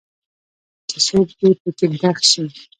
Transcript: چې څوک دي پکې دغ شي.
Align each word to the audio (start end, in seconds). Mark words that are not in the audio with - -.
چې 0.89 0.97
څوک 1.07 1.27
دي 1.39 1.49
پکې 1.61 1.85
دغ 2.01 2.17
شي. 2.29 2.43